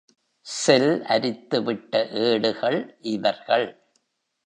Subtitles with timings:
[0.45, 1.93] செல் அரித்துவிட்ட
[2.23, 2.97] ஏடுகள்
[3.01, 3.67] இவர்கள்.